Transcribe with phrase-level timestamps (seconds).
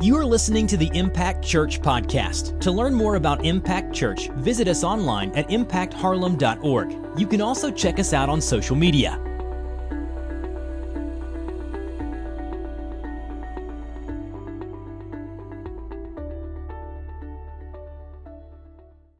[0.00, 2.60] You are listening to the Impact Church podcast.
[2.60, 7.18] To learn more about Impact Church, visit us online at impactharlem.org.
[7.18, 9.20] You can also check us out on social media.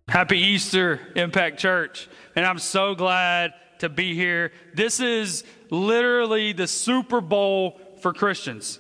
[0.08, 2.08] Happy Easter, Impact Church.
[2.36, 4.52] And I'm so glad to be here.
[4.74, 8.78] This is literally the Super Bowl for Christians.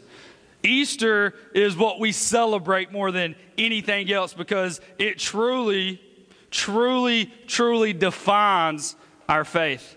[0.62, 6.00] Easter is what we celebrate more than anything else because it truly,
[6.50, 8.96] truly, truly defines
[9.28, 9.96] our faith.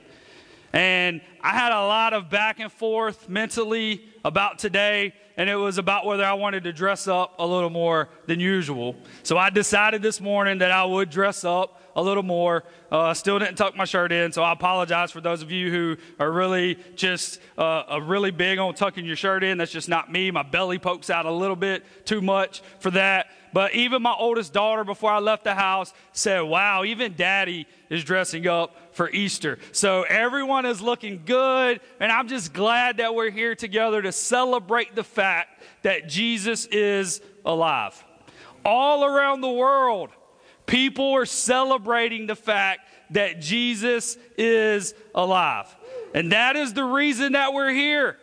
[0.73, 5.77] And I had a lot of back and forth mentally about today, and it was
[5.77, 8.95] about whether I wanted to dress up a little more than usual.
[9.23, 12.63] So I decided this morning that I would dress up a little more.
[12.91, 15.97] Uh, still didn't tuck my shirt in, so I apologize for those of you who
[16.19, 19.57] are really just uh, really big on tucking your shirt in.
[19.57, 20.31] That's just not me.
[20.31, 23.27] My belly pokes out a little bit too much for that.
[23.53, 28.03] But even my oldest daughter, before I left the house, said, Wow, even daddy is
[28.03, 29.59] dressing up for Easter.
[29.71, 34.95] So everyone is looking good, and I'm just glad that we're here together to celebrate
[34.95, 38.01] the fact that Jesus is alive.
[38.63, 40.11] All around the world,
[40.71, 45.67] People are celebrating the fact that Jesus is alive.
[46.15, 48.15] And that is the reason that we're here.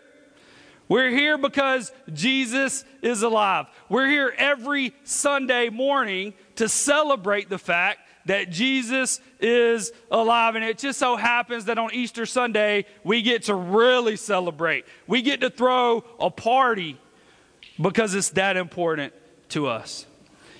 [0.88, 3.66] We're here because Jesus is alive.
[3.90, 10.54] We're here every Sunday morning to celebrate the fact that Jesus is alive.
[10.54, 14.86] And it just so happens that on Easter Sunday, we get to really celebrate.
[15.06, 16.98] We get to throw a party
[17.78, 19.12] because it's that important
[19.50, 20.06] to us.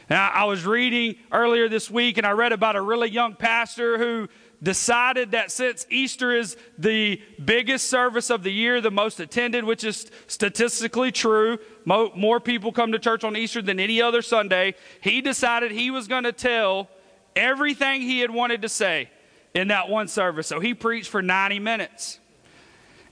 [0.09, 3.99] And I, was reading earlier this week and I read about a really young pastor
[3.99, 4.29] who
[4.63, 9.85] decided that since Easter is the biggest service of the year, the most attended, which
[9.85, 14.75] is statistically true, mo- more people come to church on Easter than any other Sunday,
[15.03, 16.89] he decided he was going to tell
[17.37, 19.11] everything he had wanted to say
[19.55, 20.47] in that one service.
[20.47, 22.19] So he preached for 90 minutes.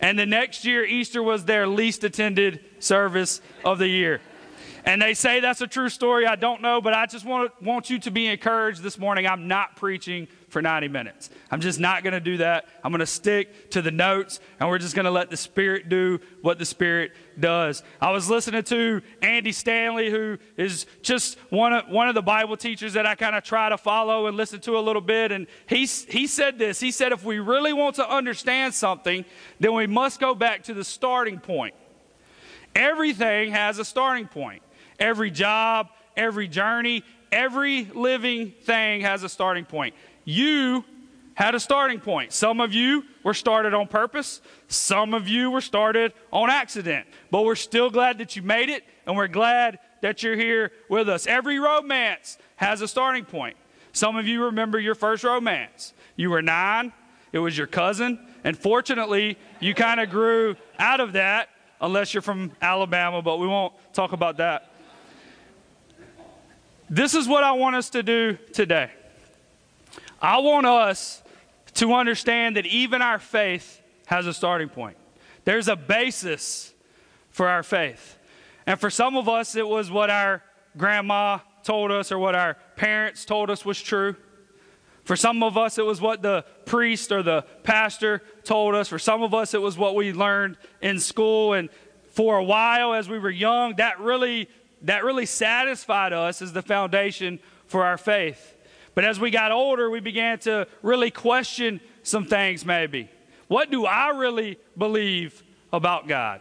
[0.00, 4.20] And the next year, Easter was their least attended service of the year.
[4.86, 6.28] And they say that's a true story.
[6.28, 9.26] I don't know, but I just want, want you to be encouraged this morning.
[9.26, 11.28] I'm not preaching for 90 minutes.
[11.50, 12.68] I'm just not going to do that.
[12.84, 15.88] I'm going to stick to the notes, and we're just going to let the Spirit
[15.88, 17.82] do what the Spirit does.
[18.00, 22.56] I was listening to Andy Stanley, who is just one of, one of the Bible
[22.56, 25.32] teachers that I kind of try to follow and listen to a little bit.
[25.32, 29.24] And he, he said this He said, if we really want to understand something,
[29.58, 31.74] then we must go back to the starting point.
[32.76, 34.62] Everything has a starting point.
[34.98, 39.94] Every job, every journey, every living thing has a starting point.
[40.24, 40.84] You
[41.34, 42.32] had a starting point.
[42.32, 47.44] Some of you were started on purpose, some of you were started on accident, but
[47.44, 51.26] we're still glad that you made it, and we're glad that you're here with us.
[51.26, 53.56] Every romance has a starting point.
[53.92, 55.92] Some of you remember your first romance.
[56.16, 56.92] You were nine,
[57.32, 61.50] it was your cousin, and fortunately, you kind of grew out of that,
[61.82, 64.70] unless you're from Alabama, but we won't talk about that.
[66.88, 68.90] This is what I want us to do today.
[70.22, 71.22] I want us
[71.74, 74.96] to understand that even our faith has a starting point.
[75.44, 76.72] There's a basis
[77.30, 78.18] for our faith.
[78.66, 80.42] And for some of us, it was what our
[80.76, 84.16] grandma told us or what our parents told us was true.
[85.04, 88.88] For some of us, it was what the priest or the pastor told us.
[88.88, 91.52] For some of us, it was what we learned in school.
[91.52, 91.68] And
[92.10, 94.48] for a while, as we were young, that really
[94.82, 98.54] that really satisfied us as the foundation for our faith.
[98.94, 103.10] But as we got older, we began to really question some things, maybe.
[103.48, 105.42] What do I really believe
[105.72, 106.40] about God?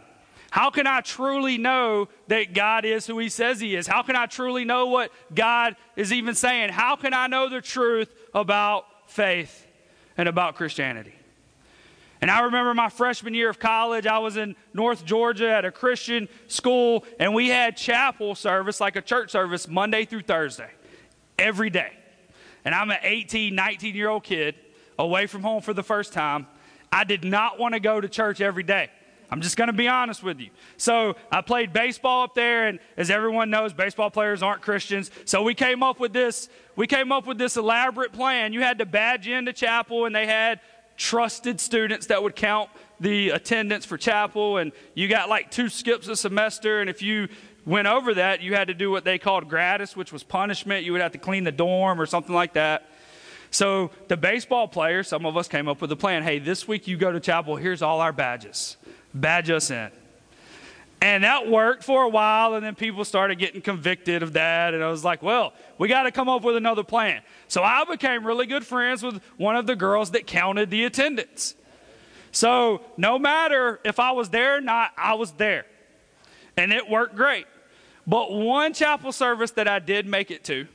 [0.50, 3.86] How can I truly know that God is who He says He is?
[3.86, 6.70] How can I truly know what God is even saying?
[6.70, 9.66] How can I know the truth about faith
[10.16, 11.15] and about Christianity?
[12.26, 15.70] And I remember my freshman year of college, I was in North Georgia at a
[15.70, 20.70] Christian school, and we had chapel service, like a church service, Monday through Thursday,
[21.38, 21.92] every day.
[22.64, 24.56] And I'm an 18, 19 year old kid
[24.98, 26.48] away from home for the first time.
[26.90, 28.90] I did not want to go to church every day.
[29.30, 30.50] I'm just going to be honest with you.
[30.78, 35.12] So I played baseball up there, and as everyone knows, baseball players aren't Christians.
[35.26, 36.48] So we came up with this.
[36.74, 38.52] We came up with this elaborate plan.
[38.52, 40.60] You had to badge into chapel, and they had
[40.96, 42.70] trusted students that would count
[43.00, 47.28] the attendance for chapel, and you got like two skips a semester, and if you
[47.64, 50.84] went over that, you had to do what they called gratis, which was punishment.
[50.84, 52.88] You would have to clean the dorm or something like that.
[53.50, 56.22] So the baseball players, some of us came up with a plan.
[56.22, 58.76] Hey, this week you go to chapel, here's all our badges.
[59.14, 59.90] Badge us in.
[61.00, 64.72] And that worked for a while, and then people started getting convicted of that.
[64.72, 67.20] And I was like, well, we got to come up with another plan.
[67.48, 71.54] So I became really good friends with one of the girls that counted the attendance.
[72.32, 75.66] So no matter if I was there or not, I was there.
[76.56, 77.46] And it worked great.
[78.06, 80.66] But one chapel service that I did make it to,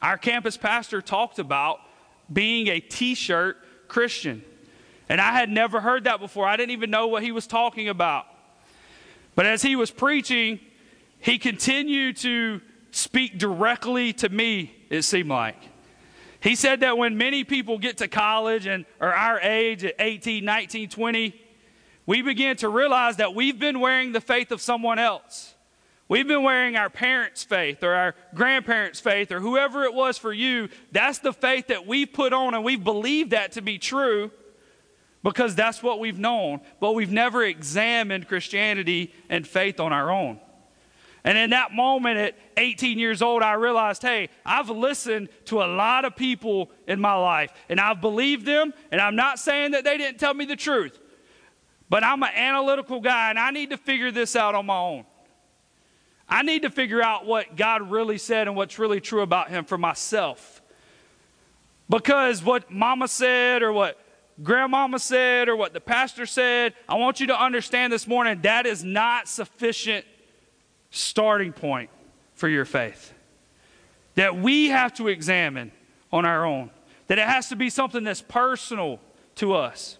[0.00, 1.80] our campus pastor talked about
[2.32, 3.58] being a t shirt
[3.88, 4.42] Christian.
[5.08, 6.46] And I had never heard that before.
[6.46, 8.26] I didn't even know what he was talking about.
[9.34, 10.60] But as he was preaching,
[11.18, 15.56] he continued to speak directly to me, it seemed like.
[16.40, 20.44] He said that when many people get to college and are our age at 18,
[20.44, 21.40] 19, 20,
[22.04, 25.54] we begin to realize that we've been wearing the faith of someone else.
[26.08, 30.32] We've been wearing our parents' faith or our grandparents' faith or whoever it was for
[30.32, 30.68] you.
[30.90, 34.32] That's the faith that we've put on and we've believed that to be true
[35.22, 40.40] because that's what we've known, but we've never examined Christianity and faith on our own.
[41.24, 45.66] And in that moment at 18 years old, I realized, hey, I've listened to a
[45.66, 49.84] lot of people in my life, and I've believed them, and I'm not saying that
[49.84, 50.98] they didn't tell me the truth,
[51.88, 55.04] but I'm an analytical guy, and I need to figure this out on my own.
[56.28, 59.64] I need to figure out what God really said and what's really true about Him
[59.64, 60.60] for myself.
[61.88, 64.01] Because what mama said or what
[64.42, 68.66] grandmama said or what the pastor said, I want you to understand this morning that
[68.66, 70.04] is not sufficient
[70.90, 71.90] starting point
[72.34, 73.12] for your faith.
[74.14, 75.72] That we have to examine
[76.12, 76.70] on our own.
[77.06, 79.00] That it has to be something that's personal
[79.36, 79.98] to us.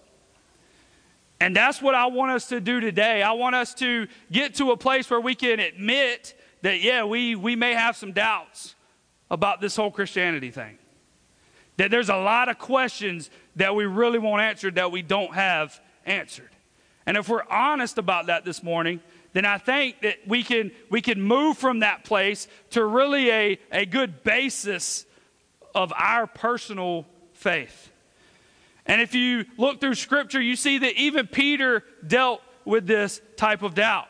[1.41, 3.23] And that's what I want us to do today.
[3.23, 7.35] I want us to get to a place where we can admit that, yeah, we,
[7.35, 8.77] we may have some doubts
[9.31, 10.79] about this whole Christianity thing.
[11.79, 15.81] That there's a lot of questions that we really want answered that we don't have
[16.05, 16.51] answered.
[17.07, 19.01] And if we're honest about that this morning,
[19.33, 23.59] then I think that we can, we can move from that place to really a,
[23.71, 25.07] a good basis
[25.75, 27.91] of our personal faith.
[28.87, 33.63] And if you look through Scripture, you see that even Peter dealt with this type
[33.63, 34.09] of doubt.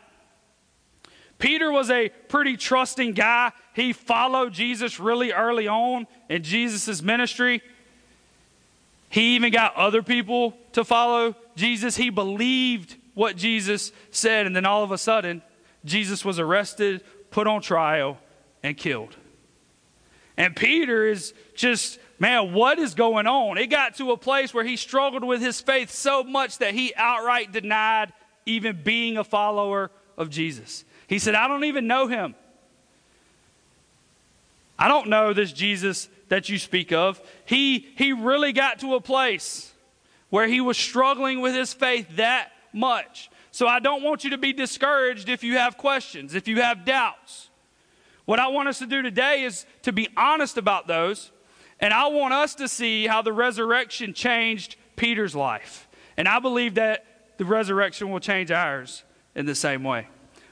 [1.39, 3.53] Peter was a pretty trusting guy.
[3.75, 7.63] He followed Jesus really early on in Jesus' ministry.
[9.13, 11.97] He even got other people to follow Jesus.
[11.97, 15.43] He believed what Jesus said, and then all of a sudden,
[15.85, 18.17] Jesus was arrested, put on trial,
[18.63, 19.15] and killed.
[20.39, 23.59] And Peter is just, man, what is going on?
[23.59, 26.95] It got to a place where he struggled with his faith so much that he
[26.97, 28.15] outright denied
[28.47, 30.87] even being a follower of Jesus.
[31.07, 32.35] He said, I don't even know him.
[34.79, 37.21] I don't know this Jesus that you speak of.
[37.45, 39.71] He, he really got to a place
[40.31, 43.31] where he was struggling with his faith that much.
[43.51, 46.87] So I don't want you to be discouraged if you have questions, if you have
[46.87, 47.51] doubts.
[48.25, 51.33] What I want us to do today is to be honest about those.
[51.79, 55.87] And I want us to see how the resurrection changed Peter's life.
[56.17, 57.05] And I believe that
[57.37, 59.05] the resurrection will change ours
[59.35, 60.09] in the same way.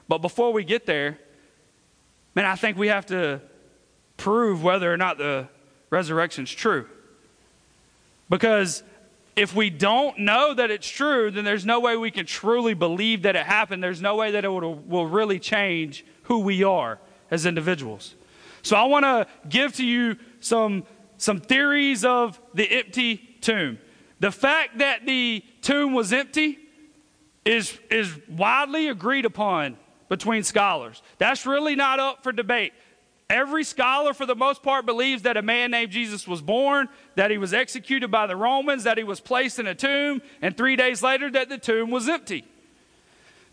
[0.08, 1.18] But before we get there,
[2.34, 3.40] man, I think we have to
[4.18, 5.48] prove whether or not the
[5.90, 6.86] resurrection is true.
[8.28, 8.82] Because
[9.36, 13.22] if we don't know that it's true, then there's no way we can truly believe
[13.22, 13.82] that it happened.
[13.82, 16.98] There's no way that it will, will really change who we are
[17.30, 18.14] as individuals.
[18.62, 20.84] So I want to give to you some,
[21.16, 23.78] some theories of the empty tomb.
[24.20, 26.58] The fact that the tomb was empty
[27.44, 31.02] is, is widely agreed upon between scholars.
[31.18, 32.74] That's really not up for debate.
[33.30, 37.30] Every scholar, for the most part, believes that a man named Jesus was born, that
[37.30, 40.74] he was executed by the Romans, that he was placed in a tomb, and three
[40.74, 42.44] days later, that the tomb was empty.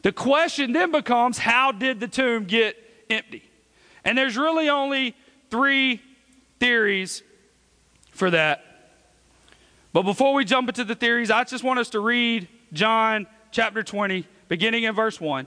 [0.01, 2.75] The question then becomes how did the tomb get
[3.07, 3.47] empty?
[4.03, 5.15] And there's really only
[5.51, 6.01] three
[6.59, 7.21] theories
[8.09, 8.65] for that.
[9.93, 13.83] But before we jump into the theories, I just want us to read John chapter
[13.83, 15.45] 20, beginning in verse 1.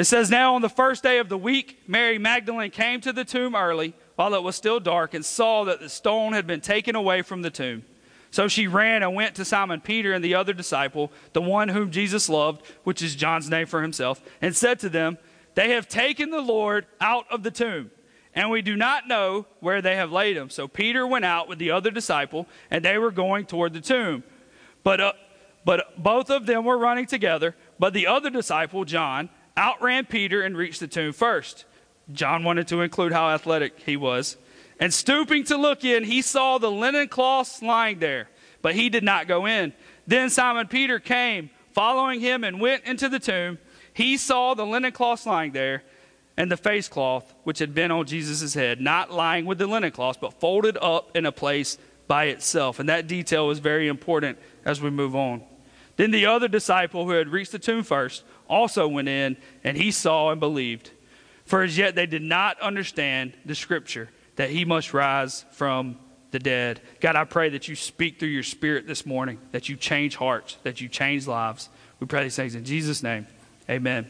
[0.00, 3.22] It says, Now on the first day of the week, Mary Magdalene came to the
[3.22, 6.96] tomb early while it was still dark and saw that the stone had been taken
[6.96, 7.84] away from the tomb.
[8.30, 11.90] So she ran and went to Simon Peter and the other disciple, the one whom
[11.90, 15.18] Jesus loved, which is John's name for himself, and said to them,
[15.54, 17.90] They have taken the Lord out of the tomb,
[18.34, 20.48] and we do not know where they have laid him.
[20.48, 24.24] So Peter went out with the other disciple, and they were going toward the tomb.
[24.82, 25.12] But, uh,
[25.66, 29.28] but both of them were running together, but the other disciple, John,
[29.58, 31.64] outran Peter and reached the tomb first.
[32.12, 34.36] John wanted to include how athletic he was.
[34.78, 38.28] And stooping to look in, he saw the linen cloths lying there,
[38.62, 39.72] but he did not go in.
[40.06, 43.58] Then Simon Peter came, following him and went into the tomb,
[43.92, 45.82] he saw the linen cloths lying there
[46.36, 49.90] and the face cloth which had been on Jesus' head, not lying with the linen
[49.90, 51.76] cloths, but folded up in a place
[52.08, 52.78] by itself.
[52.78, 55.42] And that detail is very important as we move on.
[56.00, 59.90] Then the other disciple who had reached the tomb first also went in, and he
[59.90, 60.92] saw and believed.
[61.44, 65.98] For as yet they did not understand the scripture that he must rise from
[66.30, 66.80] the dead.
[67.00, 70.56] God, I pray that you speak through your spirit this morning, that you change hearts,
[70.62, 71.68] that you change lives.
[71.98, 73.26] We pray these things in Jesus' name.
[73.68, 74.08] Amen.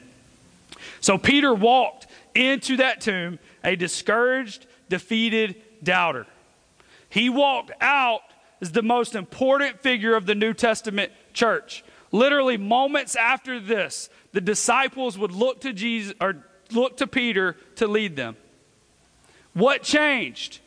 [1.01, 2.07] So Peter walked
[2.37, 6.29] into that tomb a discouraged, defeated doubter.
[7.09, 8.23] He walked out
[8.61, 11.85] as the most important figure of the New Testament church.
[12.13, 17.87] Literally moments after this, the disciples would look to Jesus or look to Peter to
[17.87, 18.37] lead them.
[19.53, 20.61] What changed?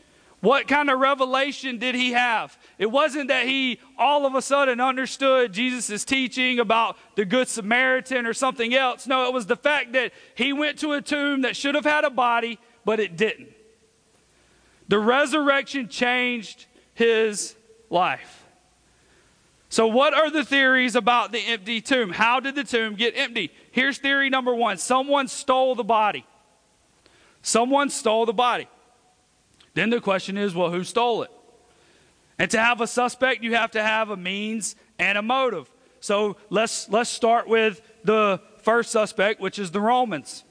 [0.44, 2.58] What kind of revelation did he have?
[2.78, 8.26] It wasn't that he all of a sudden understood Jesus' teaching about the Good Samaritan
[8.26, 9.08] or something else.
[9.08, 12.04] No, it was the fact that he went to a tomb that should have had
[12.04, 13.54] a body, but it didn't.
[14.90, 17.56] The resurrection changed his
[17.90, 18.43] life.
[19.74, 22.12] So, what are the theories about the empty tomb?
[22.12, 23.52] How did the tomb get empty?
[23.72, 26.28] Here's theory number one someone stole the body.
[27.42, 28.68] Someone stole the body.
[29.74, 31.32] Then the question is well, who stole it?
[32.38, 35.72] And to have a suspect, you have to have a means and a motive.
[36.02, 40.44] So let's, let's start with the first suspect, which is the Romans.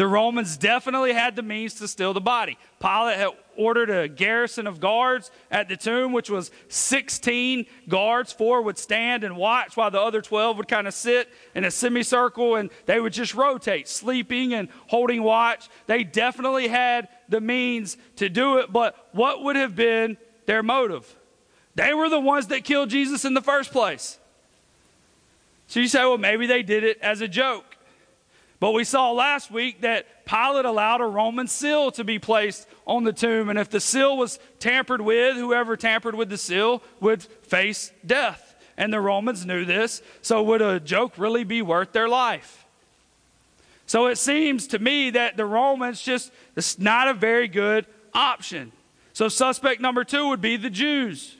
[0.00, 2.56] The Romans definitely had the means to steal the body.
[2.80, 8.32] Pilate had ordered a garrison of guards at the tomb, which was 16 guards.
[8.32, 11.70] Four would stand and watch while the other 12 would kind of sit in a
[11.70, 15.68] semicircle and they would just rotate, sleeping and holding watch.
[15.86, 20.16] They definitely had the means to do it, but what would have been
[20.46, 21.14] their motive?
[21.74, 24.18] They were the ones that killed Jesus in the first place.
[25.66, 27.69] So you say, well, maybe they did it as a joke.
[28.60, 33.04] But we saw last week that Pilate allowed a Roman seal to be placed on
[33.04, 33.48] the tomb.
[33.48, 38.54] And if the seal was tampered with, whoever tampered with the seal would face death.
[38.76, 40.02] And the Romans knew this.
[40.20, 42.66] So would a joke really be worth their life?
[43.86, 48.72] So it seems to me that the Romans just, it's not a very good option.
[49.14, 51.34] So suspect number two would be the Jews.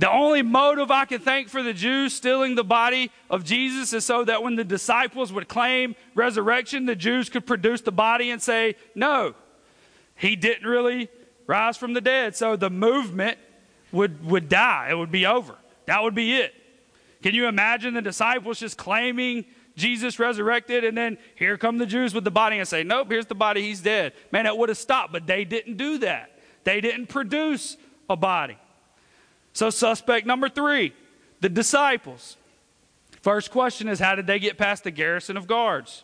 [0.00, 4.02] The only motive I can think for the Jews stealing the body of Jesus is
[4.02, 8.40] so that when the disciples would claim resurrection, the Jews could produce the body and
[8.40, 9.34] say, no,
[10.14, 11.10] he didn't really
[11.46, 12.34] rise from the dead.
[12.34, 13.36] So the movement
[13.92, 15.54] would, would die, it would be over.
[15.84, 16.54] That would be it.
[17.22, 19.44] Can you imagine the disciples just claiming
[19.76, 23.26] Jesus resurrected, and then here come the Jews with the body and say, Nope, here's
[23.26, 24.14] the body, he's dead.
[24.32, 26.38] Man, it would have stopped, but they didn't do that.
[26.64, 27.76] They didn't produce
[28.08, 28.56] a body.
[29.60, 30.94] So, suspect number three,
[31.42, 32.38] the disciples.
[33.20, 36.02] First question is how did they get past the garrison of guards?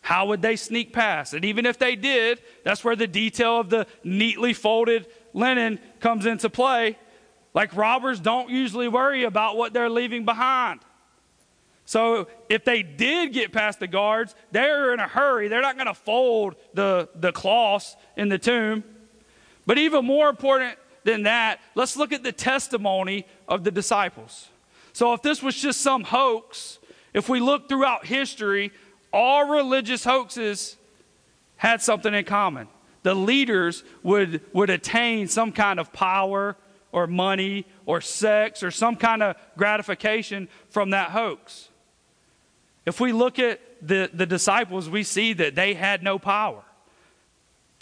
[0.00, 1.32] How would they sneak past?
[1.32, 6.26] And even if they did, that's where the detail of the neatly folded linen comes
[6.26, 6.98] into play.
[7.54, 10.80] Like robbers don't usually worry about what they're leaving behind.
[11.84, 15.46] So if they did get past the guards, they're in a hurry.
[15.46, 18.82] They're not going to fold the, the cloths in the tomb.
[19.66, 24.48] But even more important than that, let's look at the testimony of the disciples.
[24.92, 26.78] So, if this was just some hoax,
[27.14, 28.72] if we look throughout history,
[29.12, 30.76] all religious hoaxes
[31.56, 32.68] had something in common.
[33.02, 36.56] The leaders would, would attain some kind of power
[36.92, 41.68] or money or sex or some kind of gratification from that hoax.
[42.84, 46.62] If we look at the, the disciples, we see that they had no power.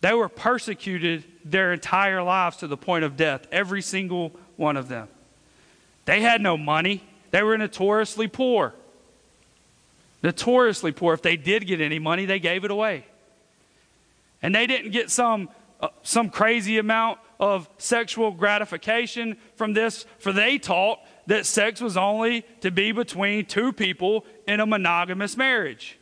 [0.01, 4.89] They were persecuted their entire lives to the point of death, every single one of
[4.89, 5.09] them.
[6.07, 8.75] They had no money, they were notoriously poor.
[10.23, 11.15] Notoriously poor.
[11.15, 13.07] If they did get any money, they gave it away.
[14.43, 15.49] And they didn't get some,
[15.81, 21.97] uh, some crazy amount of sexual gratification from this, for they taught that sex was
[21.97, 25.99] only to be between two people in a monogamous marriage.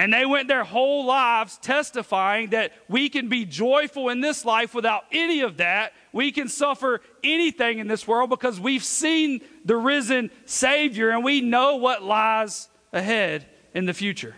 [0.00, 4.74] And they went their whole lives testifying that we can be joyful in this life
[4.74, 5.92] without any of that.
[6.10, 11.42] We can suffer anything in this world because we've seen the risen Savior and we
[11.42, 14.36] know what lies ahead in the future.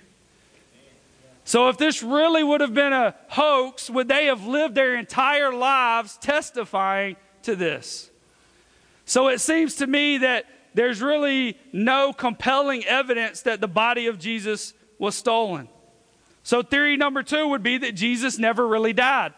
[1.44, 5.54] So, if this really would have been a hoax, would they have lived their entire
[5.54, 7.14] lives testifying
[7.44, 8.10] to this?
[9.04, 14.18] So, it seems to me that there's really no compelling evidence that the body of
[14.18, 15.68] Jesus was stolen.
[16.44, 19.34] So, theory number two would be that Jesus never really died,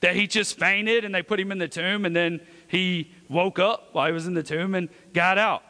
[0.00, 3.58] that he just fainted and they put him in the tomb and then he woke
[3.58, 5.64] up while he was in the tomb and got out.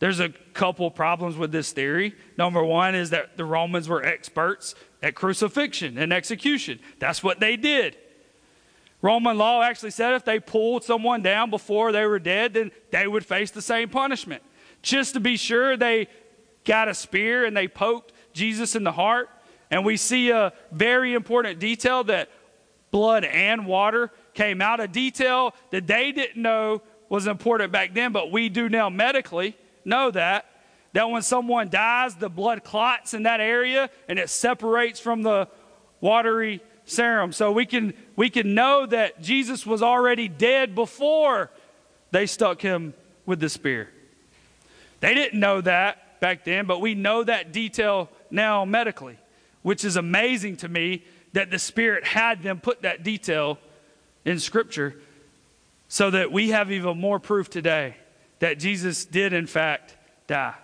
[0.00, 2.14] There's a couple problems with this theory.
[2.36, 6.80] Number one is that the Romans were experts at crucifixion and execution.
[6.98, 7.96] That's what they did.
[9.00, 13.06] Roman law actually said if they pulled someone down before they were dead, then they
[13.06, 14.42] would face the same punishment.
[14.82, 16.08] Just to be sure, they
[16.64, 19.28] got a spear and they poked Jesus in the heart.
[19.70, 22.30] And we see a very important detail that
[22.90, 28.12] blood and water came out, a detail that they didn't know was important back then,
[28.12, 30.46] but we do now medically know that.
[30.92, 35.48] That when someone dies, the blood clots in that area and it separates from the
[36.00, 37.32] watery serum.
[37.32, 41.50] So we can, we can know that Jesus was already dead before
[42.10, 42.94] they stuck him
[43.26, 43.88] with the spear.
[45.00, 49.18] They didn't know that back then, but we know that detail now medically,
[49.60, 51.04] which is amazing to me
[51.34, 53.58] that the Spirit had them put that detail
[54.24, 54.96] in Scripture
[55.86, 57.94] so that we have even more proof today
[58.38, 60.54] that Jesus did, in fact, die.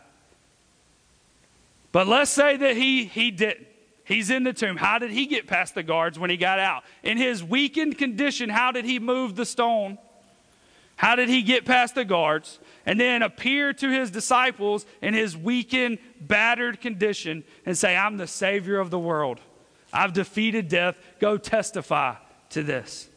[1.92, 3.66] But let's say that he, he didn't.
[4.04, 4.78] He's in the tomb.
[4.78, 6.84] How did he get past the guards when he got out?
[7.02, 9.98] In his weakened condition, how did he move the stone?
[11.00, 15.34] How did he get past the guards and then appear to his disciples in his
[15.34, 19.40] weakened, battered condition and say, I'm the Savior of the world?
[19.94, 20.98] I've defeated death.
[21.18, 22.16] Go testify
[22.50, 23.08] to this.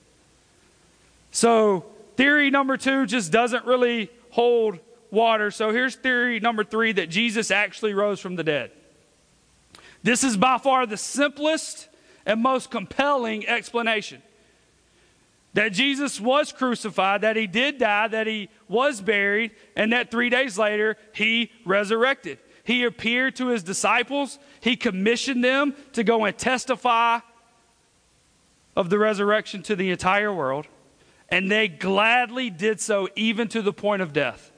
[1.31, 1.83] So,
[2.15, 4.79] theory number two just doesn't really hold
[5.11, 5.51] water.
[5.51, 8.71] So, here's theory number three that Jesus actually rose from the dead.
[10.03, 11.89] This is by far the simplest
[12.25, 14.21] and most compelling explanation.
[15.53, 20.29] That Jesus was crucified, that he did die, that he was buried, and that three
[20.29, 22.39] days later he resurrected.
[22.63, 27.19] He appeared to his disciples, he commissioned them to go and testify
[28.75, 30.65] of the resurrection to the entire world,
[31.29, 34.51] and they gladly did so even to the point of death.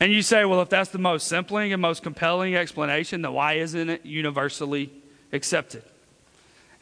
[0.00, 3.54] And you say, well, if that's the most simpling and most compelling explanation, then why
[3.54, 4.92] isn't it universally
[5.32, 5.82] accepted?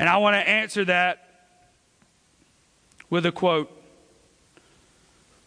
[0.02, 1.28] And I want to answer that
[3.08, 3.70] with a quote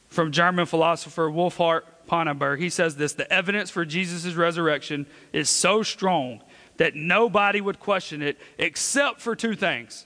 [0.07, 2.59] from German philosopher Wolfhart Pannenberg.
[2.59, 6.41] He says this The evidence for Jesus' resurrection is so strong
[6.77, 10.05] that nobody would question it except for two things.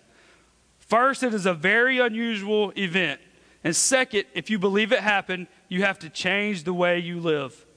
[0.80, 3.22] First, it is a very unusual event.
[3.64, 7.68] And second, if you believe it happened, you have to change the way you live.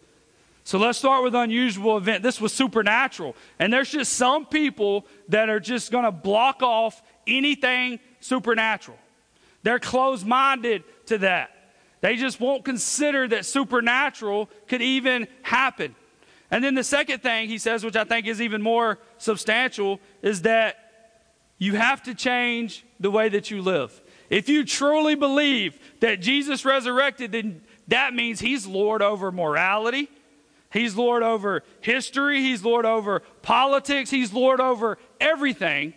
[0.64, 2.22] So let's start with unusual event.
[2.22, 3.35] This was supernatural.
[3.59, 8.98] And there's just some people that are just going to block off anything supernatural.
[9.64, 11.51] They're closed minded to that.
[12.01, 15.94] They just won't consider that supernatural could even happen.
[16.51, 20.42] And then the second thing he says, which I think is even more substantial, is
[20.42, 20.77] that
[21.59, 24.01] you have to change the way that you live.
[24.31, 30.09] If you truly believe that Jesus resurrected, then that means he's Lord over morality.
[30.73, 32.41] He's Lord over history.
[32.41, 34.11] He's Lord over politics.
[34.11, 35.93] He's Lord over everything.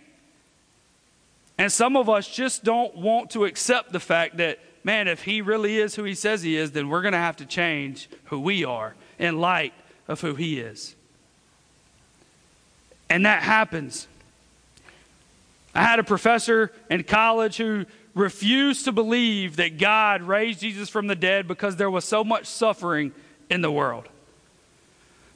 [1.58, 5.42] And some of us just don't want to accept the fact that, man, if he
[5.42, 8.40] really is who he says he is, then we're going to have to change who
[8.40, 9.74] we are in light
[10.10, 10.94] of who he is.
[13.10, 14.08] And that happens.
[15.74, 21.08] I had a professor in college who refused to believe that God raised Jesus from
[21.08, 23.14] the dead because there was so much suffering
[23.50, 24.10] in the world.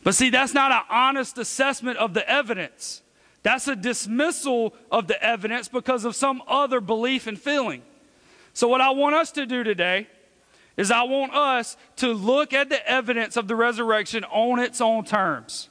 [0.04, 3.02] But see, that's not an honest assessment of the evidence.
[3.44, 7.84] That's a dismissal of the evidence because of some other belief and feeling.
[8.54, 10.08] So, what I want us to do today
[10.76, 15.06] is I want us to look at the evidence of the resurrection on its own
[15.06, 15.70] terms.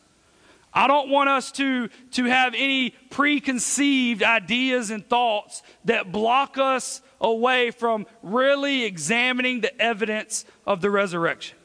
[0.73, 7.01] I don't want us to, to have any preconceived ideas and thoughts that block us
[7.21, 11.58] away from really examining the evidence of the resurrection.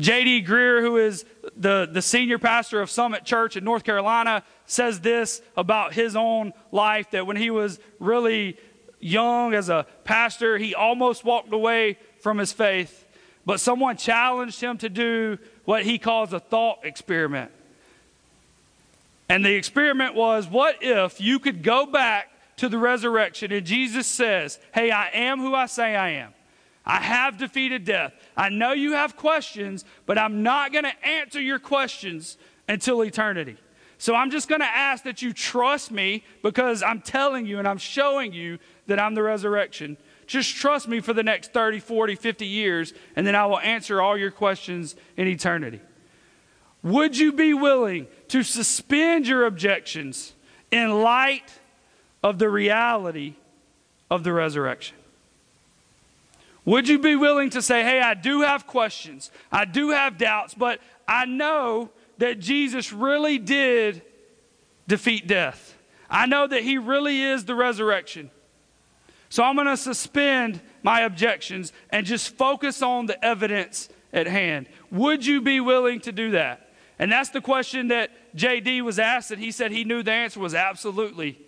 [0.00, 0.44] J.D.
[0.44, 1.24] Greear, who is
[1.56, 6.52] the, the senior pastor of Summit Church in North Carolina, says this about his own
[6.72, 8.56] life that when he was really
[8.98, 13.06] young as a pastor, he almost walked away from his faith.
[13.44, 17.50] But someone challenged him to do what he calls a thought experiment.
[19.28, 24.06] And the experiment was what if you could go back to the resurrection and Jesus
[24.06, 26.32] says, Hey, I am who I say I am.
[26.90, 28.12] I have defeated death.
[28.36, 32.36] I know you have questions, but I'm not going to answer your questions
[32.68, 33.58] until eternity.
[33.98, 37.68] So I'm just going to ask that you trust me because I'm telling you and
[37.68, 39.98] I'm showing you that I'm the resurrection.
[40.26, 44.02] Just trust me for the next 30, 40, 50 years, and then I will answer
[44.02, 45.80] all your questions in eternity.
[46.82, 50.34] Would you be willing to suspend your objections
[50.72, 51.52] in light
[52.24, 53.36] of the reality
[54.10, 54.96] of the resurrection?
[56.64, 60.54] Would you be willing to say, hey, I do have questions, I do have doubts,
[60.54, 64.02] but I know that Jesus really did
[64.86, 65.76] defeat death?
[66.08, 68.30] I know that he really is the resurrection.
[69.28, 74.66] So I'm going to suspend my objections and just focus on the evidence at hand.
[74.90, 76.68] Would you be willing to do that?
[76.98, 80.40] And that's the question that JD was asked, and he said he knew the answer
[80.40, 81.38] was absolutely.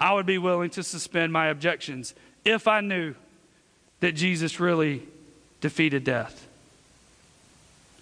[0.00, 3.14] I would be willing to suspend my objections if I knew
[4.00, 5.02] that Jesus really
[5.60, 6.46] defeated death.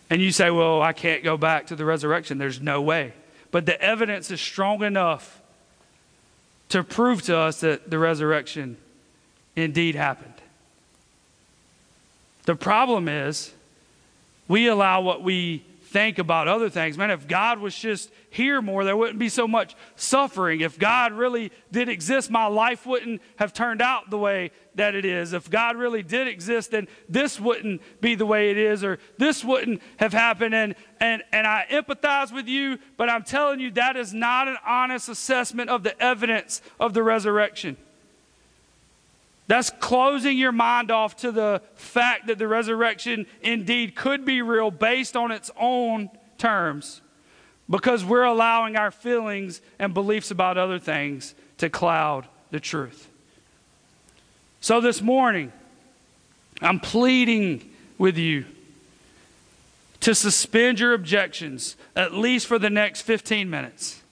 [0.09, 2.39] And you say, well, I can't go back to the resurrection.
[2.39, 3.13] There's no way.
[3.51, 5.41] But the evidence is strong enough
[6.69, 8.77] to prove to us that the resurrection
[9.55, 10.35] indeed happened.
[12.45, 13.53] The problem is,
[14.47, 16.99] we allow what we think about other things.
[16.99, 20.61] Man, if God was just here more, there wouldn't be so much suffering.
[20.61, 25.05] If God really did exist, my life wouldn't have turned out the way that it
[25.05, 25.33] is.
[25.33, 29.45] If God really did exist, then this wouldn't be the way it is, or this
[29.45, 30.55] wouldn't have happened.
[30.55, 34.57] And, and, and I empathize with you, but I'm telling you, that is not an
[34.65, 37.77] honest assessment of the evidence of the resurrection.
[39.49, 44.71] That's closing your mind off to the fact that the resurrection indeed could be real
[44.71, 47.01] based on its own terms
[47.71, 53.09] because we're allowing our feelings and beliefs about other things to cloud the truth.
[54.61, 55.53] So this morning,
[56.61, 58.45] I'm pleading with you
[60.01, 64.03] to suspend your objections, at least for the next 15 minutes,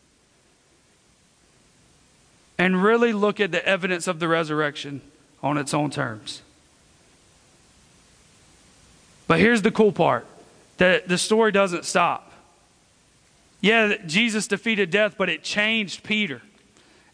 [2.58, 5.00] and really look at the evidence of the resurrection
[5.42, 6.42] on its own terms.
[9.26, 10.26] But here's the cool part
[10.78, 12.32] that the story doesn't stop.
[13.60, 16.42] Yeah, Jesus defeated death, but it changed Peter.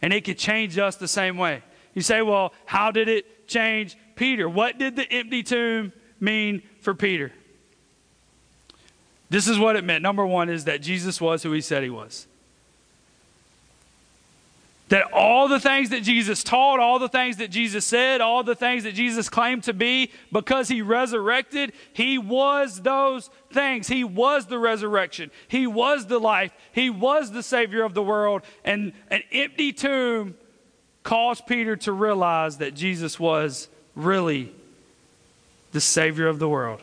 [0.02, 1.62] And it could change us the same way.
[1.94, 4.48] You say, well, how did it change Peter?
[4.48, 7.32] What did the empty tomb mean for Peter?
[9.28, 10.02] This is what it meant.
[10.02, 12.26] Number one is that Jesus was who he said he was.
[14.88, 18.56] That all the things that Jesus taught, all the things that Jesus said, all the
[18.56, 23.86] things that Jesus claimed to be, because he resurrected, he was those things.
[23.86, 25.30] He was the resurrection.
[25.46, 26.50] He was the life.
[26.72, 28.42] He was the Savior of the world.
[28.64, 30.34] And an empty tomb
[31.02, 34.52] caused Peter to realize that Jesus was really
[35.72, 36.80] the Savior of the world.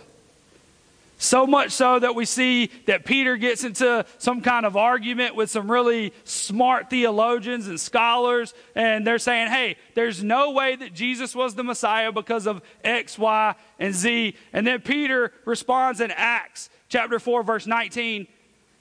[1.20, 5.50] So much so that we see that Peter gets into some kind of argument with
[5.50, 11.34] some really smart theologians and scholars, and they're saying, hey, there's no way that Jesus
[11.34, 14.36] was the Messiah because of X, Y, and Z.
[14.54, 18.28] And then Peter responds in Acts chapter 4, verse 19.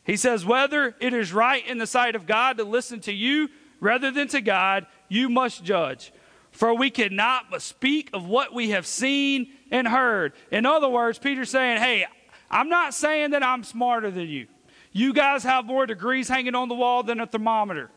[0.05, 3.49] He says, Whether it is right in the sight of God to listen to you
[3.81, 6.13] rather than to God, you must judge.
[6.51, 10.33] For we cannot but speak of what we have seen and heard.
[10.51, 12.07] In other words, Peter's saying, Hey,
[12.51, 14.47] I'm not saying that I'm smarter than you.
[14.93, 17.91] You guys have more degrees hanging on the wall than a thermometer.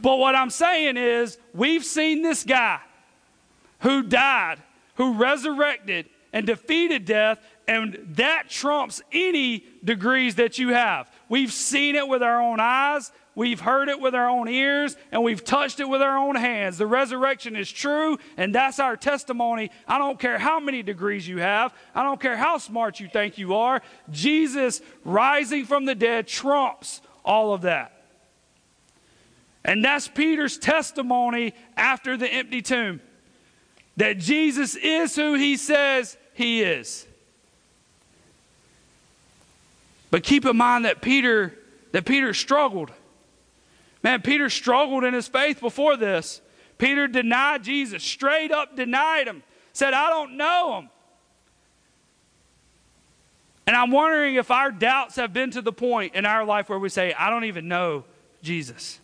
[0.00, 2.80] But what I'm saying is, we've seen this guy
[3.80, 4.60] who died,
[4.96, 11.08] who resurrected and defeated death, and that trumps any degrees that you have.
[11.28, 15.22] We've seen it with our own eyes, We've heard it with our own ears and
[15.22, 16.76] we've touched it with our own hands.
[16.76, 19.70] The resurrection is true, and that's our testimony.
[19.88, 23.38] I don't care how many degrees you have, I don't care how smart you think
[23.38, 23.80] you are.
[24.10, 27.92] Jesus rising from the dead trumps all of that.
[29.64, 33.00] And that's Peter's testimony after the empty tomb
[33.96, 37.06] that Jesus is who he says he is.
[40.10, 41.56] But keep in mind that Peter
[41.92, 42.90] that Peter struggled.
[44.02, 46.40] Man, Peter struggled in his faith before this.
[46.78, 50.90] Peter denied Jesus, straight up denied him, said, I don't know him.
[53.66, 56.78] And I'm wondering if our doubts have been to the point in our life where
[56.78, 58.04] we say, I don't even know
[58.42, 58.98] Jesus.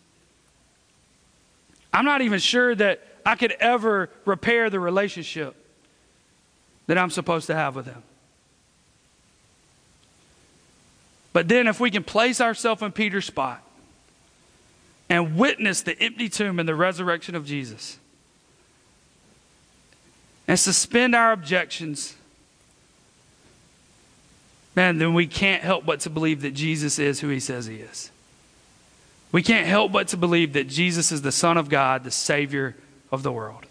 [1.93, 5.55] I'm not even sure that I could ever repair the relationship
[6.87, 8.03] that I'm supposed to have with him.
[11.31, 13.63] But then, if we can place ourselves in Peter's spot,
[15.09, 17.97] and witness the empty tomb and the resurrection of Jesus
[20.47, 22.15] and suspend our objections,
[24.75, 27.77] man, then we can't help but to believe that Jesus is who he says he
[27.77, 28.11] is.
[29.31, 32.75] We can't help but to believe that Jesus is the Son of God, the Savior
[33.11, 33.65] of the world.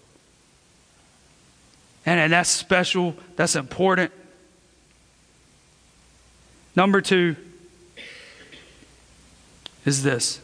[2.07, 4.13] And, and that's special, that's important.
[6.77, 7.35] Number two
[9.85, 10.41] is this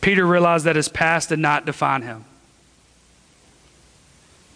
[0.00, 2.24] Peter realized that his past did not define him.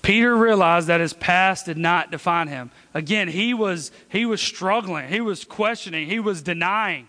[0.03, 2.71] Peter realized that his past did not define him.
[2.93, 7.09] Again, he was, he was struggling, he was questioning, he was denying.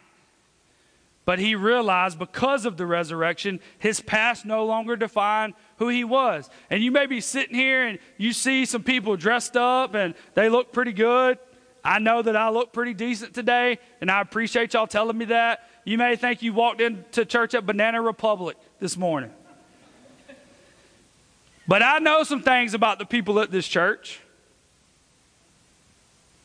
[1.26, 6.50] But he realized because of the resurrection, his past no longer defined who he was.
[6.70, 10.50] And you may be sitting here and you see some people dressed up and they
[10.50, 11.40] look pretty good.
[11.86, 15.70] I know that I look pretty decent today, and I appreciate y'all telling me that.
[15.86, 19.32] You may think you walked into church at Banana Republic this morning.
[21.68, 24.20] But I know some things about the people at this church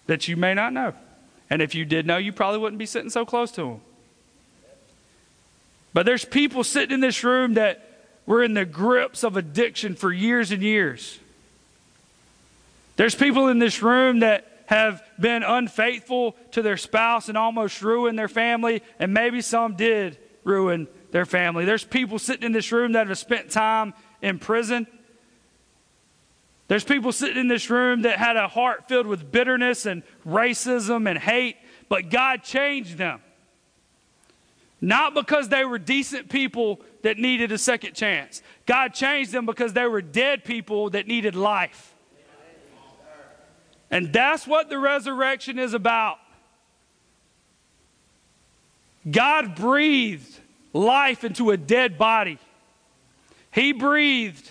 [0.06, 0.92] that you may not know.
[1.48, 3.80] And if you did know, you probably wouldn't be sitting so close to them.
[5.94, 10.12] But there's people sitting in this room that were in the grips of addiction for
[10.12, 11.18] years and years.
[12.96, 18.16] There's people in this room that have been unfaithful to their spouse and almost ruined
[18.16, 21.64] their family, and maybe some did ruin their family.
[21.64, 24.86] There's people sitting in this room that have spent time in prison.
[26.68, 31.10] There's people sitting in this room that had a heart filled with bitterness and racism
[31.10, 31.56] and hate,
[31.88, 33.20] but God changed them.
[34.80, 38.40] Not because they were decent people that needed a second chance.
[38.66, 41.89] God changed them because they were dead people that needed life.
[43.90, 46.18] And that's what the resurrection is about.
[49.10, 50.38] God breathed
[50.72, 52.38] life into a dead body.
[53.50, 54.48] He breathed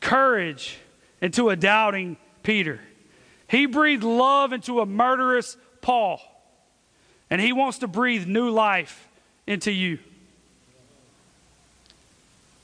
[0.00, 0.78] courage
[1.22, 2.80] into a doubting Peter.
[3.48, 6.20] He breathed love into a murderous Paul.
[7.30, 9.08] And he wants to breathe new life
[9.46, 9.98] into you.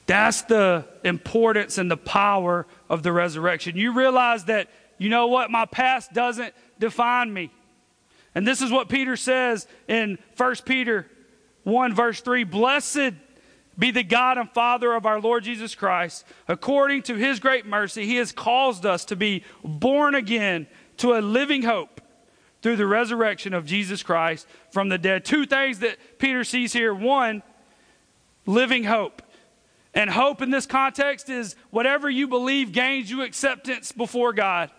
[0.07, 3.77] That's the importance and the power of the resurrection.
[3.77, 4.69] You realize that
[5.01, 5.51] you know what?
[5.51, 7.51] My past doesn't define me.
[8.35, 11.07] And this is what Peter says in 1 Peter
[11.65, 13.15] 1, verse 3 Blessed
[13.79, 16.27] be the God and Father of our Lord Jesus Christ.
[16.49, 20.67] According to his great mercy, he has caused us to be born again
[20.99, 22.03] to a living hope
[22.61, 25.25] through the resurrection of Jesus Christ from the dead.
[25.25, 26.93] Two things that Peter sees here.
[26.93, 27.43] One,
[28.45, 29.23] living hope.
[29.95, 34.71] And hope in this context is whatever you believe gains you acceptance before God.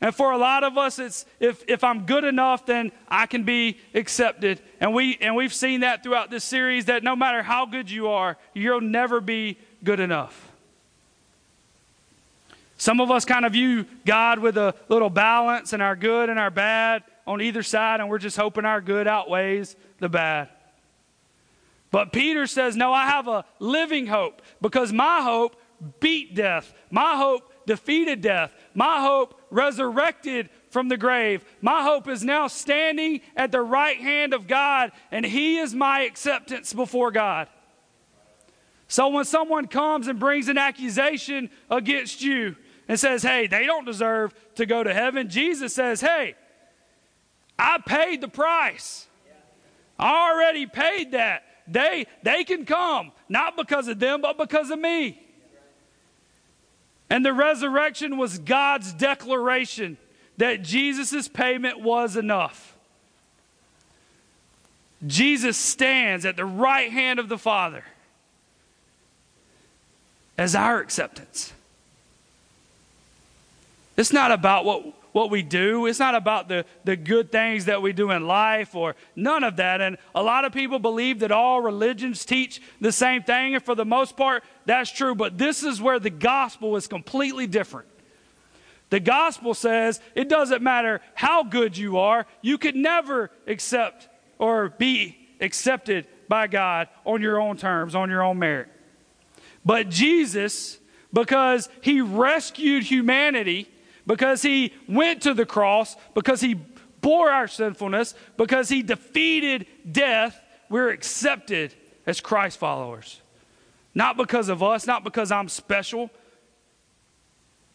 [0.00, 3.42] And for a lot of us, it's if, if I'm good enough, then I can
[3.42, 4.60] be accepted.
[4.80, 8.08] And, we, and we've seen that throughout this series that no matter how good you
[8.08, 10.52] are, you'll never be good enough.
[12.76, 16.38] Some of us kind of view God with a little balance and our good and
[16.38, 20.48] our bad on either side, and we're just hoping our good outweighs the bad.
[21.90, 25.60] But Peter says, No, I have a living hope because my hope
[25.98, 26.72] beat death.
[26.90, 28.50] My hope defeated death.
[28.74, 31.44] My hope resurrected from the grave.
[31.60, 36.00] My hope is now standing at the right hand of God, and He is my
[36.00, 37.46] acceptance before God.
[38.88, 42.56] So when someone comes and brings an accusation against you
[42.88, 46.34] and says, hey, they don't deserve to go to heaven, Jesus says, hey,
[47.58, 49.06] I paid the price.
[49.98, 51.44] I already paid that.
[51.66, 55.20] They, they can come, not because of them, but because of me.
[57.10, 59.96] And the resurrection was God's declaration
[60.36, 62.76] that Jesus' payment was enough.
[65.06, 67.84] Jesus stands at the right hand of the Father
[70.36, 71.52] as our acceptance.
[73.96, 75.86] It's not about what what we do.
[75.86, 79.56] It's not about the, the good things that we do in life or none of
[79.56, 79.80] that.
[79.80, 83.54] And a lot of people believe that all religions teach the same thing.
[83.54, 85.14] And for the most part, that's true.
[85.14, 87.88] But this is where the gospel is completely different.
[88.90, 94.70] The gospel says it doesn't matter how good you are, you could never accept or
[94.70, 98.68] be accepted by God on your own terms, on your own merit.
[99.64, 100.78] But Jesus,
[101.12, 103.68] because he rescued humanity,
[104.08, 106.54] because he went to the cross, because he
[107.00, 110.40] bore our sinfulness, because he defeated death,
[110.70, 111.74] we're accepted
[112.06, 113.20] as Christ followers.
[113.94, 116.10] Not because of us, not because I'm special.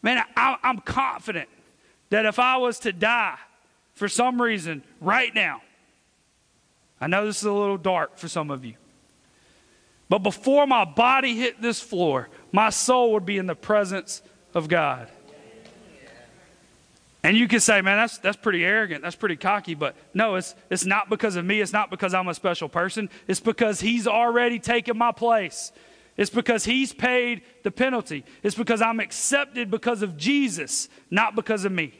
[0.02, 1.48] Man, I, am confident
[2.10, 3.38] that if I was to die
[3.92, 5.62] for some reason right now,
[7.00, 8.74] I know this is a little dark for some of you,
[10.08, 14.20] but before my body hit this floor, my soul would be in the presence
[14.52, 15.08] of God.
[17.24, 19.02] And you can say, man, that's, that's pretty arrogant.
[19.02, 19.74] That's pretty cocky.
[19.74, 21.62] But no, it's, it's not because of me.
[21.62, 23.08] It's not because I'm a special person.
[23.26, 25.72] It's because He's already taken my place.
[26.18, 28.26] It's because He's paid the penalty.
[28.42, 31.98] It's because I'm accepted because of Jesus, not because of me.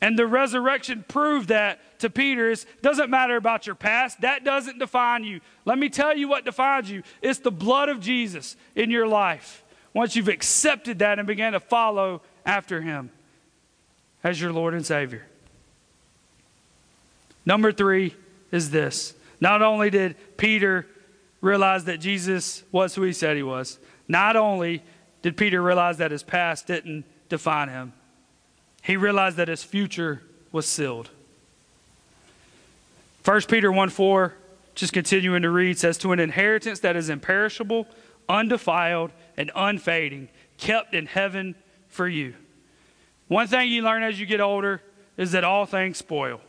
[0.00, 2.50] And the resurrection proved that to Peter.
[2.50, 4.22] It doesn't matter about your past.
[4.22, 5.40] That doesn't define you.
[5.64, 7.04] Let me tell you what defines you.
[7.22, 9.62] It's the blood of Jesus in your life.
[9.94, 13.12] once you've accepted that and began to follow after Him
[14.24, 15.26] as your Lord and Savior.
[17.46, 18.16] Number three
[18.50, 19.14] is this.
[19.38, 20.86] Not only did Peter
[21.42, 24.82] realize that Jesus was who he said he was, not only
[25.20, 27.92] did Peter realize that his past didn't define him,
[28.82, 31.10] he realized that his future was sealed.
[33.24, 34.34] 1 Peter 1 4,
[34.74, 37.86] just continuing to read, says, To an inheritance that is imperishable,
[38.28, 41.54] undefiled, and unfading, kept in heaven
[41.88, 42.34] for you.
[43.28, 44.82] One thing you learn as you get older
[45.16, 46.40] is that all things spoil.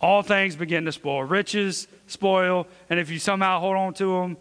[0.00, 1.22] All things begin to spoil.
[1.22, 4.36] Riches spoil, and if you somehow hold on to them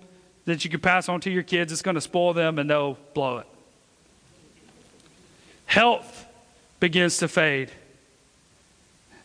[0.46, 2.98] that you can pass on to your kids, it's going to spoil them and they'll
[3.14, 3.48] blow it.
[5.66, 6.26] Health
[6.80, 7.72] begins to fade.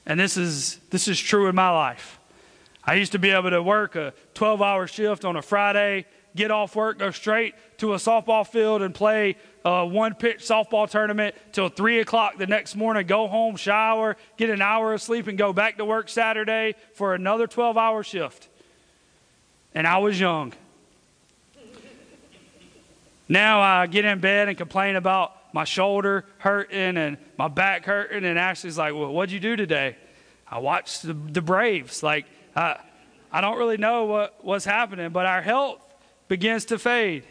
[0.05, 2.21] And this is, this is true in my life.
[2.85, 6.07] I used to be able to work a 12 hour shift on a Friday,
[6.37, 10.89] get off work, go straight to a softball field and play a one pitch softball
[10.89, 15.27] tournament till 3 o'clock the next morning, go home, shower, get an hour of sleep,
[15.27, 18.49] and go back to work Saturday for another 12 hour shift.
[19.75, 20.53] And I was young.
[23.29, 28.25] Now I get in bed and complain about my shoulder hurting and my back hurting.
[28.25, 29.97] And Ashley's like, Well, what'd you do today?
[30.49, 32.05] I watched the, the Braves.
[32.05, 32.79] Like, I,
[33.33, 35.81] I don't really know what, what's happening, but our health
[36.29, 37.25] begins to fade.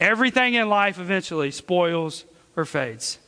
[0.00, 2.24] Everything in life eventually spoils
[2.56, 3.18] or fades.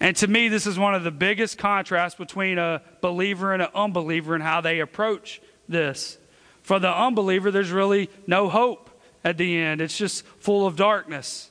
[0.00, 3.68] And to me, this is one of the biggest contrasts between a believer and an
[3.74, 6.18] unbeliever and how they approach this.
[6.62, 8.90] For the unbeliever, there's really no hope
[9.24, 11.50] at the end, it's just full of darkness.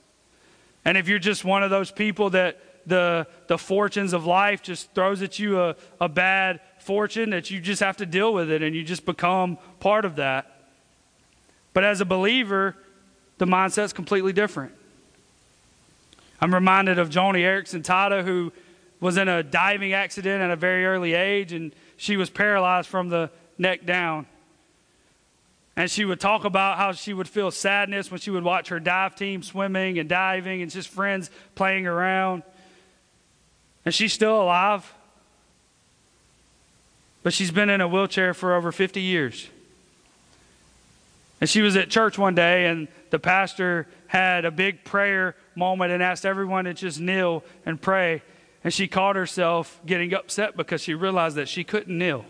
[0.85, 4.93] And if you're just one of those people that the, the fortunes of life just
[4.93, 8.63] throws at you a, a bad fortune, that you just have to deal with it
[8.63, 10.61] and you just become part of that.
[11.73, 12.77] But as a believer,
[13.37, 14.71] the mindset's completely different.
[16.39, 18.51] I'm reminded of Joni Eareckson Tada, who
[18.99, 23.09] was in a diving accident at a very early age, and she was paralyzed from
[23.09, 24.25] the neck down.
[25.75, 28.79] And she would talk about how she would feel sadness when she would watch her
[28.79, 32.41] dive team swimming and diving and just friends playing around.
[33.85, 34.91] And she's still alive.
[37.21, 39.49] But she's been in a wheelchair for over 50 years.
[41.39, 45.91] And she was at church one day, and the pastor had a big prayer moment
[45.91, 48.23] and asked everyone to just kneel and pray.
[48.63, 52.25] And she caught herself getting upset because she realized that she couldn't kneel.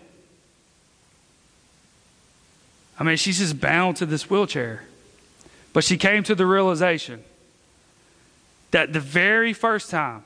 [2.99, 4.83] I mean, she's just bound to this wheelchair.
[5.71, 7.23] But she came to the realization
[8.71, 10.23] that the very first time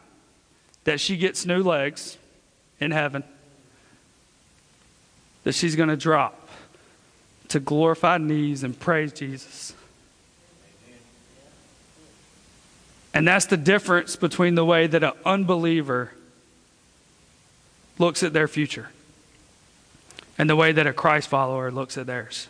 [0.86, 2.18] that she gets new legs
[2.80, 3.24] in heaven,
[5.44, 6.50] that she's going to drop
[7.52, 9.74] to glorified knees and praise Jesus.
[13.14, 16.12] And that's the difference between the way that an unbeliever
[18.00, 18.90] looks at their future
[20.38, 22.48] and the way that a Christ follower looks at theirs.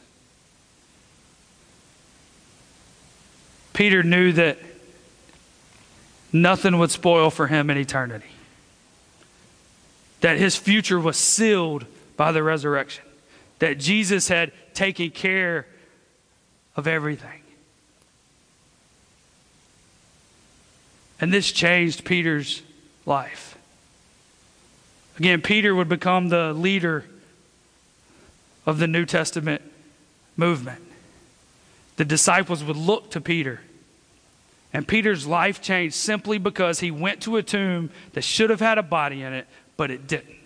[3.73, 4.59] Peter knew that
[6.31, 8.29] nothing would spoil for him in eternity,
[10.19, 11.85] that his future was sealed
[12.15, 13.03] by the resurrection,
[13.57, 15.65] that Jesus had taken care
[16.75, 17.41] of everything.
[21.19, 22.63] And this changed Peter's
[23.05, 23.57] life.
[25.17, 27.05] Again, Peter would become the leader
[28.65, 29.61] of the New Testament
[30.35, 30.81] movement
[32.01, 33.61] the disciples would look to Peter.
[34.73, 38.79] And Peter's life changed simply because he went to a tomb that should have had
[38.79, 39.45] a body in it,
[39.77, 40.40] but it didn't.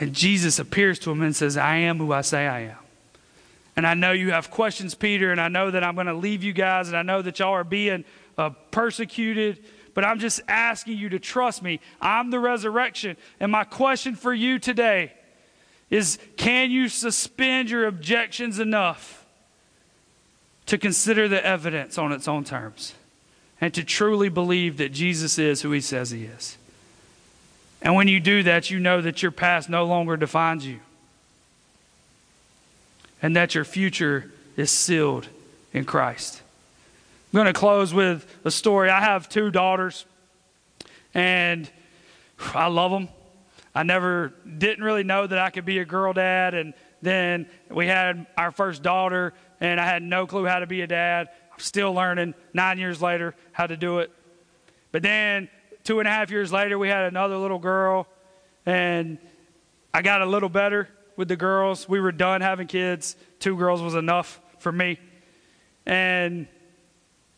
[0.00, 2.78] And Jesus appears to him and says, I am who I say I am.
[3.76, 6.42] And I know you have questions, Peter, and I know that I'm going to leave
[6.42, 8.04] you guys, and I know that y'all are being
[8.36, 9.62] uh, persecuted,
[9.94, 11.80] but I'm just asking you to trust me.
[12.00, 13.16] I'm the resurrection.
[13.40, 15.12] And my question for you today
[15.90, 19.24] is can you suspend your objections enough
[20.66, 22.94] to consider the evidence on its own terms
[23.60, 26.58] and to truly believe that Jesus is who he says he is?
[27.80, 30.80] And when you do that, you know that your past no longer defines you
[33.22, 35.28] and that your future is sealed
[35.72, 36.42] in Christ.
[37.32, 38.90] I'm going to close with a story.
[38.90, 40.06] I have two daughters,
[41.14, 41.68] and
[42.54, 43.08] I love them.
[43.74, 46.54] I never didn't really know that I could be a girl dad.
[46.54, 50.80] And then we had our first daughter, and I had no clue how to be
[50.80, 51.28] a dad.
[51.52, 54.10] I'm still learning nine years later how to do it.
[54.90, 55.48] But then
[55.88, 58.06] two and a half years later, we had another little girl,
[58.66, 59.16] and
[59.94, 60.90] I got a little better.
[61.16, 61.88] with the girls.
[61.88, 63.16] We were done having kids.
[63.40, 65.00] Two girls was enough for me.
[65.86, 66.46] And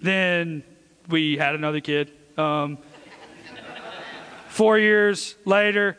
[0.00, 0.64] then
[1.08, 2.10] we had another kid.
[2.36, 2.78] Um,
[4.48, 5.96] four years later,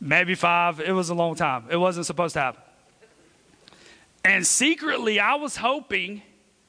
[0.00, 1.64] maybe five, it was a long time.
[1.70, 2.62] It wasn't supposed to happen.
[4.24, 6.22] And secretly, I was hoping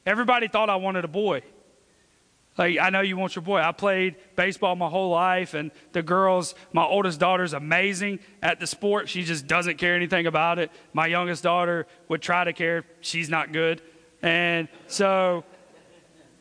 [0.04, 1.44] everybody thought I wanted a boy.
[2.58, 3.60] Like, I know you want your boy.
[3.60, 8.68] I played baseball my whole life, and the girls, my oldest daughter's amazing at the
[8.68, 9.10] sport.
[9.10, 10.72] She just doesn't care anything about it.
[10.94, 12.86] My youngest daughter would try to care.
[13.02, 13.82] She's not good.
[14.22, 15.44] And so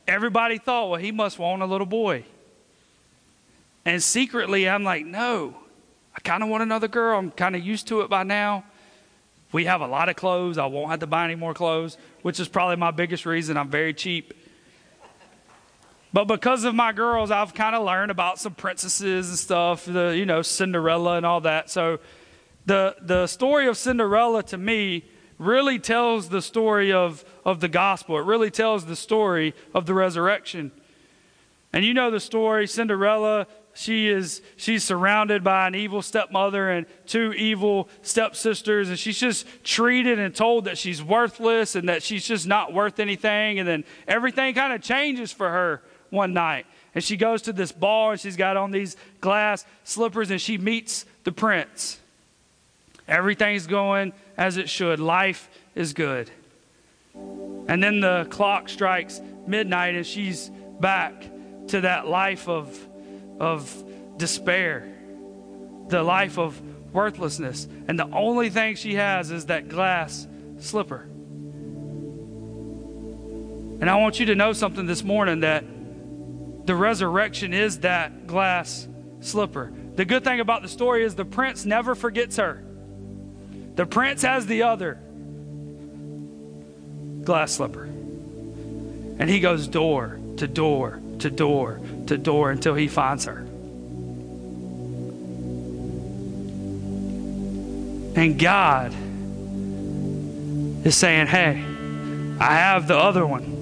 [0.07, 2.25] everybody thought, well, he must want a little boy.
[3.85, 5.57] And secretly, I'm like, no,
[6.17, 7.19] I kind of want another girl.
[7.19, 8.65] I'm kind of used to it by now.
[9.51, 10.59] We have a lot of clothes.
[10.59, 13.57] I won't have to buy any more clothes, which is probably my biggest reason.
[13.57, 14.33] I'm very cheap.
[16.15, 20.15] But because of my girls, I've kind of learned about some princesses and stuff, the,
[20.17, 21.71] you know, Cinderella and all that.
[21.71, 21.99] So
[22.67, 25.07] the, the story of Cinderella to me
[25.39, 28.17] really tells the story of, of the gospel.
[28.17, 30.71] It really tells the story of the resurrection.
[31.73, 36.87] And you know the story Cinderella, she is she's surrounded by an evil stepmother and
[37.07, 42.25] two evil stepsisters and she's just treated and told that she's worthless and that she's
[42.25, 45.83] just not worth anything and then everything kind of changes for her
[46.15, 46.65] one night.
[46.95, 50.57] And she goes to this ball and she's got on these glass slippers and she
[50.57, 51.99] meets the prince.
[53.07, 55.01] Everything's going as it should.
[55.01, 56.31] Life is good.
[57.15, 60.51] And then the clock strikes midnight and she's
[60.81, 61.13] back
[61.69, 62.79] to that life of,
[63.41, 63.85] of
[64.17, 64.89] despair,
[65.89, 66.61] the life of
[66.95, 67.67] worthlessness.
[67.89, 70.27] And the only thing she has is that glass
[70.61, 71.07] slipper.
[73.81, 75.65] And I want you to know something this morning that
[76.65, 78.89] the resurrection is that glass
[79.21, 79.73] slipper.
[79.97, 82.65] The good thing about the story is the prince never forgets her.
[83.77, 84.99] The prince has the other
[87.23, 87.85] glass slipper.
[87.85, 93.47] And he goes door to door to door to door until he finds her.
[98.17, 98.93] And God
[100.87, 101.65] is saying, Hey,
[102.41, 103.54] I have the other one.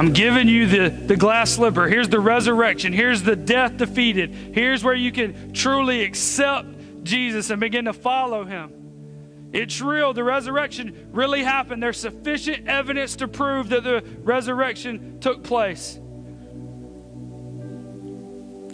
[0.00, 1.86] I'm giving you the, the glass slipper.
[1.86, 2.94] Here's the resurrection.
[2.94, 4.30] Here's the death defeated.
[4.30, 9.50] Here's where you can truly accept Jesus and begin to follow him.
[9.52, 10.14] It's real.
[10.14, 11.82] The resurrection really happened.
[11.82, 16.00] There's sufficient evidence to prove that the resurrection took place.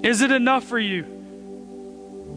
[0.05, 1.16] Is it enough for you?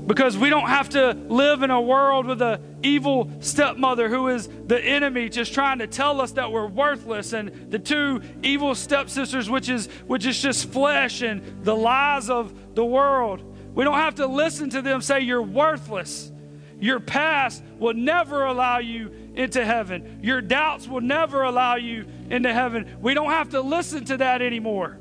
[0.09, 4.49] Because we don't have to live in a world with an evil stepmother who is
[4.65, 9.51] the enemy just trying to tell us that we're worthless and the two evil stepsisters
[9.51, 13.43] which is which is just flesh and the lies of the world.
[13.75, 16.31] We don't have to listen to them say you're worthless.
[16.79, 20.21] Your past will never allow you into heaven.
[20.23, 22.97] Your doubts will never allow you into heaven.
[22.99, 24.97] We don't have to listen to that anymore.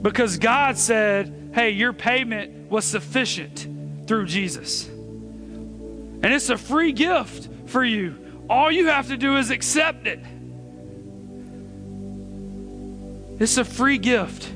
[0.00, 3.66] Because God said, hey, your payment was sufficient
[4.06, 4.88] through Jesus.
[4.88, 8.16] And it's a free gift for you.
[8.48, 10.20] All you have to do is accept it.
[13.40, 14.48] It's a free gift.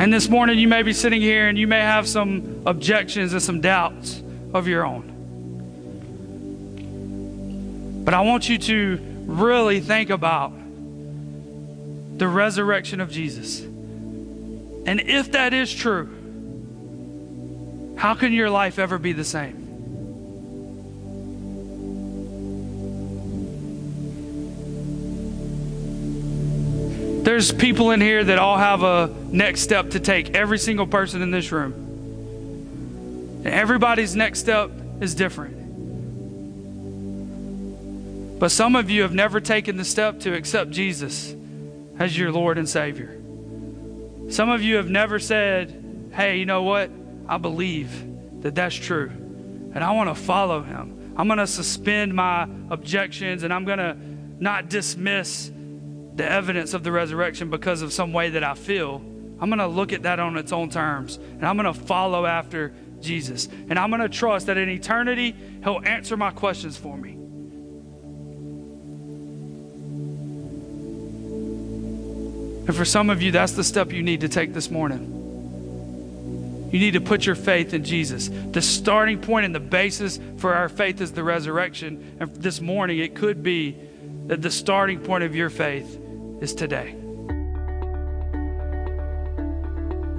[0.00, 3.42] And this morning, you may be sitting here and you may have some objections and
[3.42, 4.22] some doubts
[4.54, 5.10] of your own.
[8.04, 10.52] But I want you to really think about
[12.20, 13.60] the resurrection of Jesus.
[13.60, 16.06] And if that is true,
[17.96, 19.56] how can your life ever be the same?
[27.24, 31.22] There's people in here that all have a next step to take, every single person
[31.22, 31.72] in this room.
[33.44, 35.56] And everybody's next step is different.
[38.38, 41.34] But some of you have never taken the step to accept Jesus
[42.00, 43.20] as your Lord and Savior.
[44.30, 46.90] Some of you have never said, Hey, you know what?
[47.28, 49.10] I believe that that's true.
[49.10, 51.14] And I want to follow Him.
[51.16, 53.96] I'm going to suspend my objections and I'm going to
[54.40, 55.52] not dismiss
[56.14, 58.96] the evidence of the resurrection because of some way that I feel.
[59.38, 62.24] I'm going to look at that on its own terms and I'm going to follow
[62.24, 63.46] after Jesus.
[63.68, 67.19] And I'm going to trust that in eternity, He'll answer my questions for me.
[72.70, 76.68] And for some of you, that's the step you need to take this morning.
[76.70, 78.30] You need to put your faith in Jesus.
[78.52, 82.18] The starting point and the basis for our faith is the resurrection.
[82.20, 83.76] And this morning, it could be
[84.28, 85.98] that the starting point of your faith
[86.40, 86.94] is today.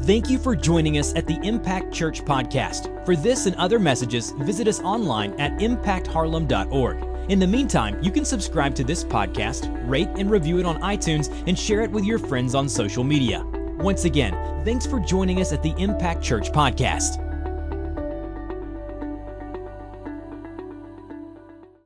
[0.02, 3.06] Thank you for joining us at the Impact Church podcast.
[3.06, 7.11] For this and other messages, visit us online at impactharlem.org.
[7.32, 11.32] In the meantime, you can subscribe to this podcast, rate and review it on iTunes,
[11.48, 13.46] and share it with your friends on social media.
[13.78, 14.34] Once again,
[14.66, 17.31] thanks for joining us at the Impact Church Podcast.